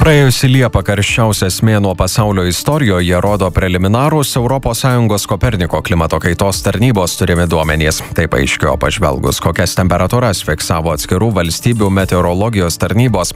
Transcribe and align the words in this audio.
Praėjusi 0.00 0.48
Liepa 0.48 0.80
karščiausias 0.80 1.58
mėnuo 1.60 1.90
pasaulio 1.92 2.46
istorijoje 2.48 3.18
rodo 3.20 3.50
preliminarūs 3.52 4.30
ES 4.40 5.26
Koperniko 5.28 5.82
klimato 5.84 6.16
kaitos 6.16 6.62
tarnybos 6.64 7.18
turimi 7.20 7.44
duomenys. 7.44 7.98
Tai 8.16 8.24
paaiškėjo 8.32 8.78
pažvelgus, 8.80 9.42
kokias 9.44 9.76
temperatūras 9.76 10.40
fiksavo 10.46 10.94
atskirų 10.94 11.28
valstybių 11.36 11.90
meteorologijos 11.92 12.80
tarnybos. 12.80 13.34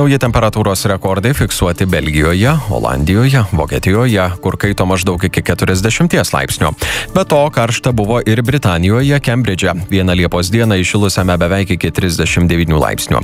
Nauji 0.00 0.16
temperatūros 0.22 0.86
rekordai 0.88 1.34
fiksuoti 1.36 1.84
Belgijoje, 1.84 2.56
Olandijoje, 2.72 3.44
Vokietijoje, 3.52 4.30
kur 4.40 4.56
kaito 4.56 4.88
maždaug 4.88 5.28
iki 5.28 5.44
40 5.44 6.32
laipsnių. 6.32 6.72
Be 7.12 7.26
to, 7.28 7.42
karšta 7.52 7.92
buvo 7.92 8.22
ir 8.24 8.40
Britanijoje, 8.40 9.20
Kembridže, 9.20 9.76
vieną 9.92 10.16
Liepos 10.22 10.48
dieną 10.56 10.80
išilusiame 10.80 11.36
beveik 11.36 11.76
iki 11.76 11.92
39 11.92 12.80
laipsnių. 12.80 13.22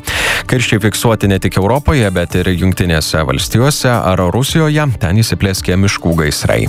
Karščiai 0.53 0.85
fiksuoti 0.85 1.33
ne 1.33 1.41
tik 1.41 1.57
Europoje, 1.65 2.13
bet 2.13 2.37
ir 2.37 2.53
Junktinėse 2.53 2.74
Junktinėse 2.75 3.21
valstijose 3.23 3.87
ar 3.87 4.19
Rusijoje, 4.35 4.83
ten 4.99 5.21
įsiplėskė 5.23 5.77
miškų 5.79 6.15
gaisrai. 6.19 6.65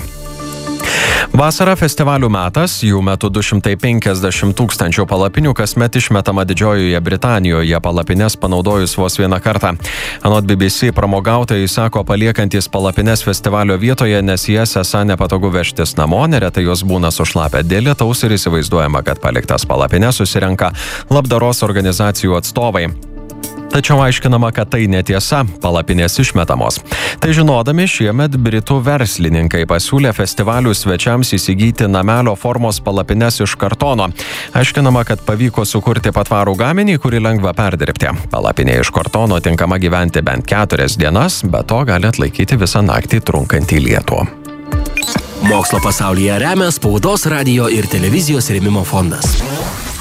Vasara 1.34 1.74
festivalių 1.74 2.30
metas, 2.30 2.76
jų 2.86 3.00
metu 3.02 3.32
250 3.34 4.54
tūkstančių 4.54 5.08
palapinių 5.10 5.56
kasmet 5.58 5.98
išmetama 5.98 6.46
Didžiojoje 6.46 7.02
Britanijoje 7.02 7.80
palapines 7.82 8.38
panaudojus 8.38 8.94
vos 9.02 9.18
vieną 9.18 9.40
kartą. 9.42 9.74
Anot 10.22 10.46
BBC 10.46 10.92
pramogautojai 10.94 11.66
sako 11.66 12.06
paliekantis 12.06 12.70
palapines 12.70 13.26
festivalio 13.26 13.80
vietoje, 13.82 14.22
nes 14.22 14.46
jas 14.46 14.78
esą 14.78 15.02
nepatogu 15.10 15.50
vežtis 15.58 15.98
namo, 15.98 16.22
neretai 16.30 16.68
jos 16.68 16.86
būna 16.86 17.10
sušlapę 17.10 17.66
dėl 17.66 17.90
lietaus 17.90 18.22
ir 18.30 18.38
įsivaizduojama, 18.38 19.02
kad 19.02 19.26
paliktas 19.26 19.66
palapines 19.66 20.22
susirenka 20.22 20.70
labdaros 21.10 21.66
organizacijų 21.66 22.38
atstovai. 22.38 22.92
Tačiau 23.76 24.00
aiškinama, 24.00 24.54
kad 24.56 24.70
tai 24.72 24.86
netiesa, 24.88 25.42
palapinės 25.60 26.14
išmetamos. 26.24 26.78
Tai 27.20 27.34
žinodami, 27.36 27.84
šiemet 27.92 28.38
britų 28.40 28.78
verslininkai 28.86 29.66
pasiūlė 29.68 30.14
festivalių 30.16 30.72
svečiams 30.72 31.34
įsigyti 31.36 31.90
namelio 31.92 32.38
formos 32.40 32.80
palapines 32.80 33.42
iš 33.44 33.58
kartono. 33.60 34.06
Aiškinama, 34.56 35.04
kad 35.04 35.26
pavyko 35.28 35.66
sukurti 35.68 36.14
patvarų 36.16 36.54
gaminį, 36.62 36.96
kurį 37.04 37.20
lengva 37.26 37.52
perdirbti. 37.58 38.14
Palapinė 38.32 38.78
iš 38.80 38.94
kartono 38.96 39.42
tinkama 39.44 39.76
gyventi 39.84 40.24
bent 40.24 40.48
keturias 40.48 40.96
dienas, 40.96 41.42
bet 41.44 41.68
to 41.68 41.82
gali 41.84 42.08
atlaikyti 42.08 42.56
visą 42.62 42.80
naktį 42.80 43.20
trunkantį 43.28 43.82
lietų. 43.90 44.22
Mokslo 45.52 45.84
pasaulyje 45.84 46.40
remia 46.46 46.72
spaudos, 46.72 47.28
radio 47.28 47.68
ir 47.68 47.92
televizijos 47.92 48.48
rėmimo 48.56 48.88
fondas. 48.88 49.36